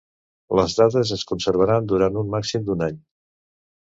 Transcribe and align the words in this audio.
Les 0.59 0.77
dades 0.77 1.11
es 1.15 1.25
conservaran 1.31 1.89
durant 1.91 2.17
un 2.21 2.31
màxim 2.37 2.65
d'un 2.71 2.81
any. 2.87 2.97